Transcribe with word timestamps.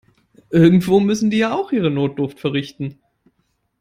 Irgendwo 0.49 0.99
müssen 0.99 1.29
die 1.29 1.37
ja 1.37 1.53
auch 1.53 1.71
ihre 1.71 1.91
Notdurft 1.91 2.39
verrichten. 2.39 2.97